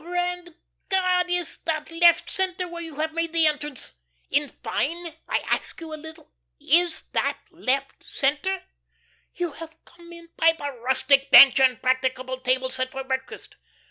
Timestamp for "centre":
2.31-2.67, 8.03-8.63